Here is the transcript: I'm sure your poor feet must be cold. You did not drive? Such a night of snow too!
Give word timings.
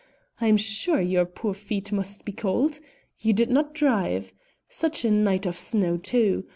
I'm 0.39 0.57
sure 0.57 0.99
your 0.99 1.25
poor 1.25 1.53
feet 1.53 1.91
must 1.91 2.25
be 2.25 2.31
cold. 2.31 2.79
You 3.19 3.33
did 3.33 3.51
not 3.51 3.75
drive? 3.75 4.33
Such 4.67 5.05
a 5.05 5.11
night 5.11 5.45
of 5.45 5.55
snow 5.55 5.97
too! 5.97 6.45